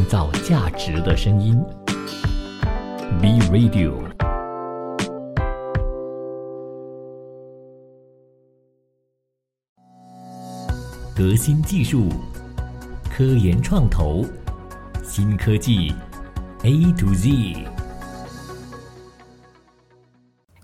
[0.00, 1.62] 创造价值的声音。
[3.20, 3.92] B Radio，
[11.14, 12.08] 革新技术，
[13.14, 14.24] 科研创投，
[15.02, 15.92] 新科技
[16.62, 17.79] A to Z。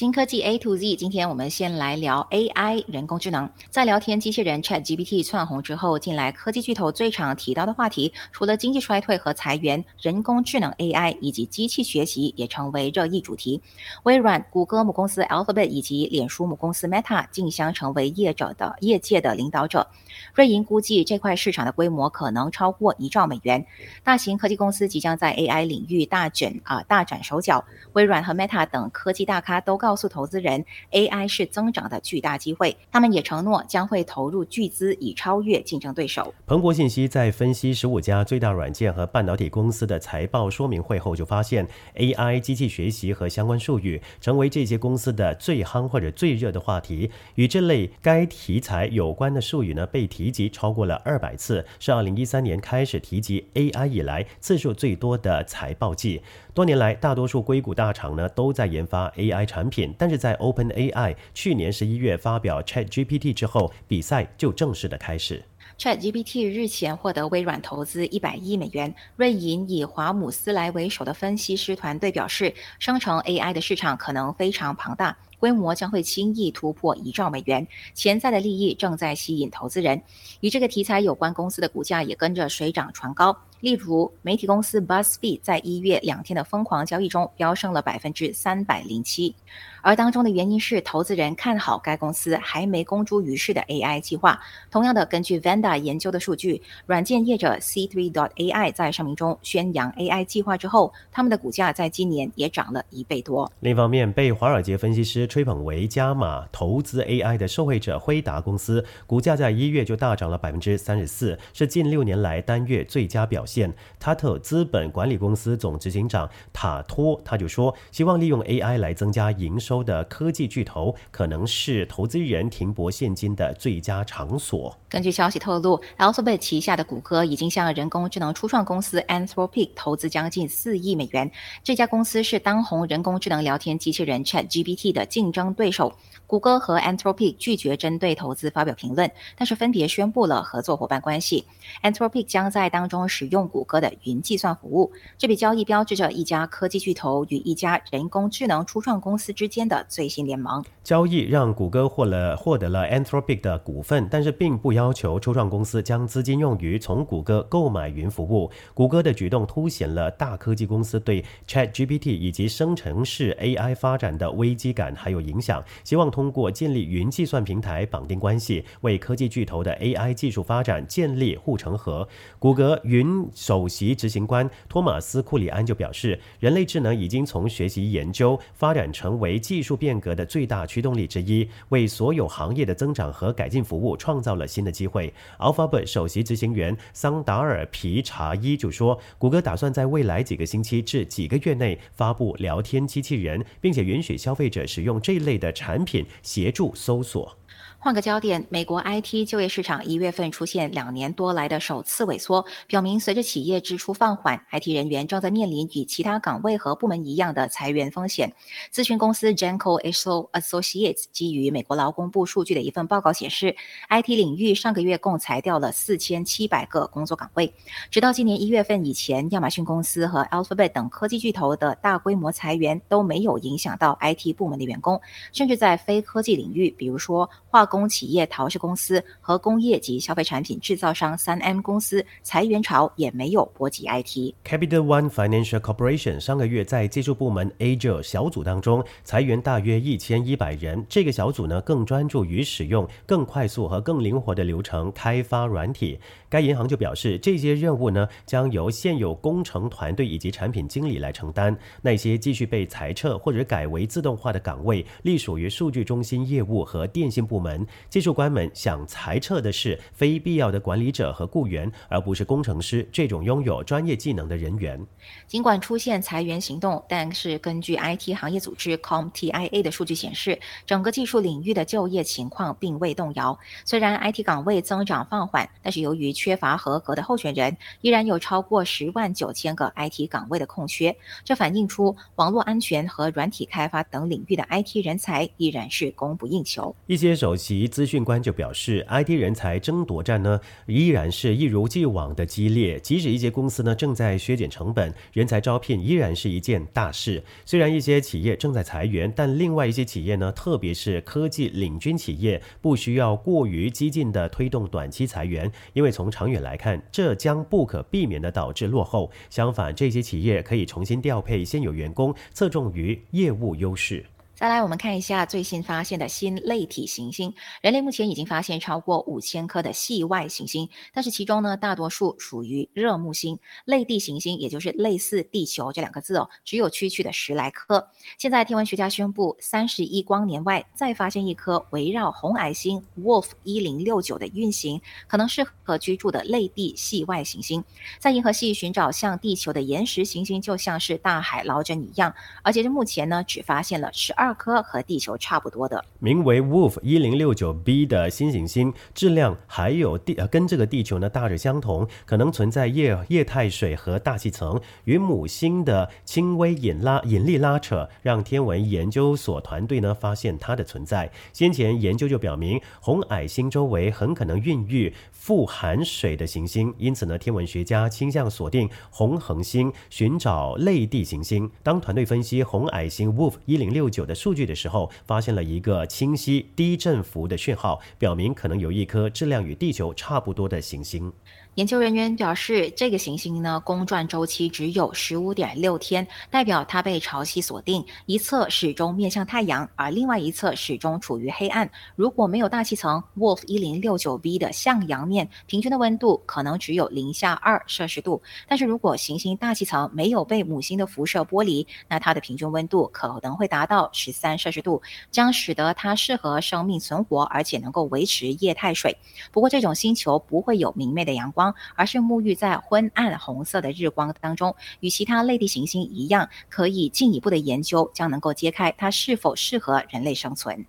[0.00, 3.50] 新科技 A to Z，今天我们先来聊 AI 人工智能。
[3.68, 13.60] 在聊天机器人 Chat GPT 窜红之后，近来科技巨头最常提到的话题，除了经济衰退和裁员，人工智能 AI 以及机器学习也成为热议主题。
[14.04, 19.86] 微软、谷歌母公司 Alphabet 以及脸书母公司 Meta 竞相成为业者的业界的领导者。
[20.32, 23.66] 瑞银估计这块市场的规模可能超过一兆美元。
[24.02, 27.62] 大型科技公司即将在 AI 领域大卷啊大展手脚。
[27.92, 29.89] 微软和 Meta 等科技大咖都告。
[29.90, 32.76] 告诉投资人，AI 是增长的巨大机会。
[32.92, 36.32] 他们也承诺将会投入巨资以超越竞争对手。
[36.46, 41.66] 彭博信息在分析十五家最大软件和半导体公司的财报说明会后，就发现
[41.96, 47.10] AI 机器学习和相关术语成为这些公司的最夯或者最热的话题。
[47.34, 56.22] 与这类该题材有关的术语呢，被提及超过了二百次，是二零一三年开始提及 AI 以来次数最多的财报季。
[56.52, 65.44] 多年来，大多数硅谷大厂呢都在研发 AI 产品，但是在 OpenAI 去年十一月发表 ChatGPT 之后，比赛就正式的开始。
[65.78, 80.02] ChatGPT 日前获得微软投资一百亿美元，瑞银以华姆斯莱为首的分析师团队表示，生成 AI 的市场可能非常庞大，规模将会轻易突破一兆美元，潜在的利益正在吸引投资人。
[80.40, 83.34] 与这个题材有关公司的股价也跟着水涨船高。
[83.60, 89.34] 例如，媒体公司 BuzzFeed 在一月两天的疯狂交易中飙升了百分之三百零七，
[89.82, 94.40] 而当中的原因是投资人看好该公司还没公诸于世的 AI 计划。
[94.70, 103.52] 同样的，根据 Vanda 研究的数据，软件业者 C3.AI 在声明中宣扬 AI 计划之后，他们的股价在今年也涨了一倍多。
[103.60, 113.44] 另一方面，被华尔街分析师吹捧为加码投资 AI 的受惠者辉达公司，股价在一月就大涨了百分之三十四，是近六年来单月最佳表。
[113.44, 124.78] 现现塔特资本管理公司总执行长塔托他就说，希望利用 AI 来增加营收的科技巨头，可能是投资人停泊现金的最佳场所。
[124.90, 131.30] 根据消息透露，Alphabet 旗下的谷歌已经向人工智能初创公司 Anthropic 投资将近四亿美元。
[131.62, 135.92] 这家公司是当红人工智能聊天机器人 ChatGPT 的竞争对手。
[136.26, 141.44] 谷歌和 Anthropic 拒绝针对投资发表评论，但是分别宣布了合作伙伴关系。
[141.82, 144.92] Anthropic 将在当中使用谷歌的云计算服务。
[145.18, 150.64] 这笔交易标志着一家科技巨头与一家人工智能初创公司之间的最新联盟。
[150.84, 158.50] 交易让谷歌获了获得了 Anthropic 的股份，但是并不要要求初创公司将资金用于从谷歌购买云服务。
[158.74, 166.10] 谷歌的举动凸显了大科技公司对 ChatGPT 以及生成式 AI 发展的危机感还有影响，希望。
[166.10, 172.08] 通过建立云计算平台绑定关系，为科技巨头的 AI 技术发展建立护城河。
[172.38, 185.12] 谷歌云首席执行官托马斯·库里安就表示，人类智能已经从学习研究发展成为技术变革的最大驱动力之一，为所有行业的增长和改进服务创造了新的机会。
[185.38, 196.06] Alphabet 首席执行员桑达尔皮查伊就说，谷歌打算在未来几个星期至几个月内发布聊天机器人，并且允许消费者使用这类的产品。
[196.22, 197.36] 协助搜索。
[197.82, 208.34] 换个焦点，美国 IT 就业市场一月份出现两年多来的首次萎缩，表明随着企业支出放缓，IT 人员正在面临与其他岗位和部门一样的裁员风险。
[208.70, 213.56] 咨询公司 Janko Associates 基于美国劳工部数据的一份报告显示
[213.88, 217.50] ，IT 领域上个月共裁掉了四千七百个工作岗位。
[217.90, 225.00] 直到今年一月份以前，亚马逊公司和 Alphabet 等科技巨头的大规模裁员都没有影响到 IT 部门的员工，
[225.32, 234.34] 甚至在非科技领域，比如说化工企业陶氏公司和工业及消费产品制造商三 M 公司裁员潮也没有波及 IT。
[234.44, 240.86] Capital One Financial Corporation 上个月在技术部门 Agile 小组当中裁员大约一千一百人。
[240.88, 245.98] 这个小组呢更专注于使用更快速和更灵活的流程开发软体。
[246.28, 251.58] 该银行就表示，这些任务呢将由现有工程团队以及产品经理来承担。
[251.82, 257.64] 那些继续被裁撤或者改为自动化的岗位，隶属于数据中心业务和电信部门。
[257.88, 264.84] 技术官们想裁撤的是非必要的管理者和雇员，而不是工程师这种拥有专业技能的人员。
[265.28, 270.36] 尽管出现裁员行动，但是根据 IT 行业组织 CompTIA 的数据显示，
[270.66, 273.38] 整个技术领域的就业情况并未动摇。
[273.64, 280.96] 虽然 IT 岗位增长放缓，但是由于缺乏合格的候选人，依然有超过十万九千个 IT 岗位的空缺。
[281.24, 286.74] 这反映出网络安全和软体开发等领域的 IT 人才依然是供不应求。
[286.86, 294.90] 一些首席资讯官就表示，IT 人才争夺战呢依然是一如既往的激烈，即使一些公司呢正在削减成本。
[295.12, 297.22] 人才招聘依然是一件大事。
[297.44, 309.12] 虽然一些企业正在裁员，但另外一些企业呢，特别是科技领军企业，不需要过于激进的推动短期裁员，因为从长远来看，这将不可避免的导致落后。
[309.28, 314.06] 相反，这些企业可以重新调配现有员工，侧重于业务优势。
[314.40, 317.34] 再来，我们看一下最新发现的新类体行星。
[317.60, 323.38] 人类目前已经发现超过五千颗的系外行星，但是其中呢，大多数属于热木星。
[323.66, 327.86] 类地行星，也就是类似地球这两个字哦，只有区区的十来颗。
[328.16, 337.62] 现在天文学家宣布，三十亿光年外再发现一颗围绕红矮星 Wolf 一零六九的运行，可能适合居住的类地系外行星。
[337.98, 342.14] 在银河系寻找像地球的岩石行星，就像是大海捞针一样。
[342.42, 344.29] 而且这目前呢，只发现了十二。
[344.34, 354.60] 颗和地球差不多的，名为 Wolf 一零六九 b 的新行星，质量还有地呃跟这个地球呢大致相同，可能存在液液态水和大气层。
[354.84, 361.10] 与母星的轻微引拉引力拉扯，让天文研究所团队呢发现它的存在。
[361.32, 371.50] 先前研究就表明，红矮星周围很可能孕育富含水的行星，因此呢，天文学家倾向锁定红恒星，寻找类地行星。
[371.62, 374.14] 当团队分析红矮星 Wolf 一零六九的。
[374.20, 381.10] 数据的时候，发现了一个清晰低振幅的讯号，表明可能有一颗质量与地球差不多的行星。
[381.60, 391.70] 研究人员表示，这个行星呢，公转周期只有十五点六天，代表它被潮汐锁定，一侧始终面向太阳，而另外一侧始终处于黑暗。
[391.96, 404.80] 如果没有大气层，Wolf 一零六九 b 的向阳面平均的温度可能只有零下二摄氏度，但是如果行星大气层没有被母星的辐射剥离，那它的平均温度可能会达到十三摄氏度，
[405.10, 408.96] 将使得它适合生命存活，而且能够维持液态水。
[409.30, 420.64] 不过，这种星球不会有明媚的阳光而是沐浴在昏暗红色的日光当中，与其他类地行星一样，可以进一步的研究，将能够揭开它是否适合人类生存。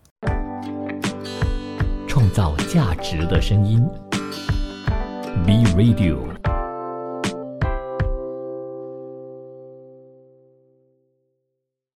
[2.08, 3.82] 创造价值的声音
[5.46, 6.41] ，B Radio。